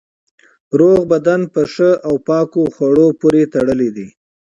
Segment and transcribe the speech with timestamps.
[0.79, 4.07] روغ بدن په ښه او پاکو خوړو پورې تړلی دی.